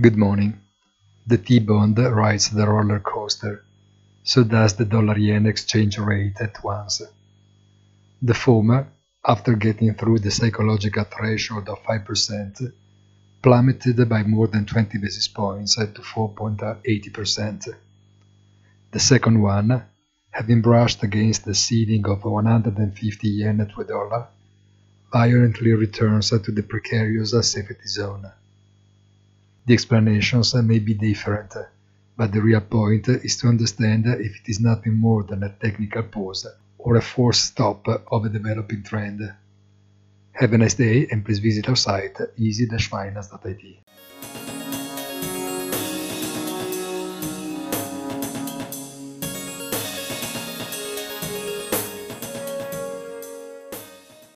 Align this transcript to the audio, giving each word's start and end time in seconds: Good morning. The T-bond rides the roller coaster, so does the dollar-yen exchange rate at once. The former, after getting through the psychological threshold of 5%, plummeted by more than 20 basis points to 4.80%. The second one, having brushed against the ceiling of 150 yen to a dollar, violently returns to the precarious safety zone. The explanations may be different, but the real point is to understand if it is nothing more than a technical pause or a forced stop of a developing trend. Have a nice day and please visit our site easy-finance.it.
Good 0.00 0.16
morning. 0.16 0.58
The 1.24 1.38
T-bond 1.38 1.96
rides 1.96 2.50
the 2.50 2.66
roller 2.66 2.98
coaster, 2.98 3.64
so 4.24 4.42
does 4.42 4.74
the 4.74 4.84
dollar-yen 4.84 5.46
exchange 5.46 5.98
rate 5.98 6.40
at 6.40 6.64
once. 6.64 7.00
The 8.20 8.34
former, 8.34 8.88
after 9.24 9.54
getting 9.54 9.94
through 9.94 10.18
the 10.18 10.32
psychological 10.32 11.04
threshold 11.04 11.68
of 11.68 11.78
5%, 11.84 12.72
plummeted 13.40 14.08
by 14.08 14.24
more 14.24 14.48
than 14.48 14.66
20 14.66 14.98
basis 14.98 15.28
points 15.28 15.76
to 15.76 15.86
4.80%. 15.86 17.68
The 18.90 18.98
second 18.98 19.40
one, 19.40 19.80
having 20.32 20.60
brushed 20.60 21.04
against 21.04 21.44
the 21.44 21.54
ceiling 21.54 22.04
of 22.06 22.24
150 22.24 23.28
yen 23.28 23.58
to 23.58 23.80
a 23.80 23.84
dollar, 23.84 24.26
violently 25.12 25.72
returns 25.72 26.30
to 26.30 26.50
the 26.50 26.64
precarious 26.64 27.30
safety 27.48 27.86
zone. 27.86 28.28
The 29.66 29.72
explanations 29.72 30.54
may 30.54 30.78
be 30.78 30.92
different, 30.92 31.54
but 32.16 32.32
the 32.32 32.42
real 32.42 32.60
point 32.60 33.08
is 33.08 33.38
to 33.38 33.48
understand 33.48 34.04
if 34.06 34.36
it 34.40 34.48
is 34.48 34.60
nothing 34.60 34.94
more 34.94 35.22
than 35.22 35.42
a 35.42 35.48
technical 35.48 36.02
pause 36.02 36.46
or 36.76 36.96
a 36.96 37.02
forced 37.02 37.44
stop 37.44 37.86
of 37.88 38.24
a 38.24 38.28
developing 38.28 38.82
trend. 38.82 39.22
Have 40.32 40.52
a 40.52 40.58
nice 40.58 40.74
day 40.74 41.06
and 41.10 41.24
please 41.24 41.38
visit 41.38 41.68
our 41.68 41.76
site 41.76 42.18
easy-finance.it. 42.36 43.83